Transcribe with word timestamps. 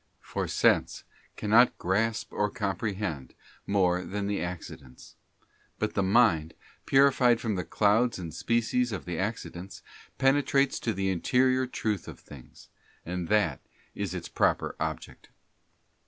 For 0.21 0.47
sense 0.47 1.03
cannot 1.37 1.77
grasp 1.77 2.29
or 2.33 2.49
comprehend 2.49 3.35
more 3.67 4.01
than 4.03 4.25
the 4.25 4.41
accidents, 4.41 5.15
but 5.77 5.93
the 5.93 6.01
mind, 6.01 6.55
purified 6.87 7.39
from 7.39 7.53
the 7.53 7.63
clouds 7.63 8.17
and 8.17 8.33
species 8.33 8.91
of 8.91 9.05
the 9.05 9.19
accidents, 9.19 9.83
penetrates 10.17 10.79
to 10.79 10.93
the 10.93 11.11
interior 11.11 11.67
truth 11.67 12.07
of 12.07 12.19
things, 12.19 12.69
for 13.05 13.15
that 13.15 13.59
is 13.93 14.15
its 14.15 14.27
proper 14.27 14.75
object. 14.79 15.29